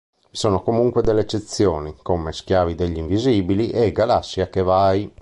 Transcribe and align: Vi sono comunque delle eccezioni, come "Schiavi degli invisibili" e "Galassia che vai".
Vi 0.31 0.35
sono 0.35 0.63
comunque 0.63 1.03
delle 1.03 1.21
eccezioni, 1.21 1.95
come 2.01 2.33
"Schiavi 2.33 2.73
degli 2.73 2.97
invisibili" 2.97 3.69
e 3.69 3.91
"Galassia 3.91 4.49
che 4.49 4.63
vai". 4.63 5.07